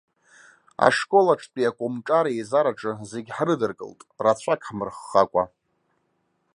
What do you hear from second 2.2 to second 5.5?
еизараҿы зегьы ҳрыдыркылт, рацәак ҳмырххакәа.